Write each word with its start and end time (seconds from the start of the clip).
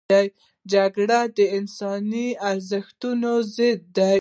جګړه 0.73 1.19
د 1.37 1.39
انساني 1.57 2.27
ارزښتونو 2.49 3.31
ضد 3.55 3.81
ده 3.97 4.09